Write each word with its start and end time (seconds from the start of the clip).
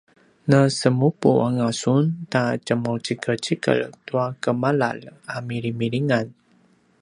nasemupu 0.51 1.29
anga 1.45 1.69
sun 1.81 2.03
ta 2.31 2.43
tjemaucikecikel 2.65 3.79
tua 4.05 4.25
gemalalj 4.43 5.03
a 5.33 5.35
milimilingan? 5.49 6.27